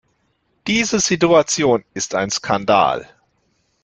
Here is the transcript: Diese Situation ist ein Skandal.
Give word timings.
Diese 0.65 0.99
Situation 0.99 1.83
ist 1.93 2.15
ein 2.15 2.31
Skandal. 2.31 3.07